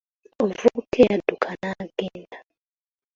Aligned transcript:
Omuvubuka 0.41 0.97
eyadduka 1.03 1.49
n'agenda. 1.59 2.37